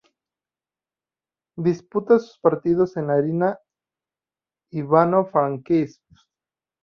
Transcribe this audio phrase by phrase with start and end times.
[1.57, 3.59] Disputa sus partidos en el Arena
[4.73, 6.01] Ivano-Frankivsk.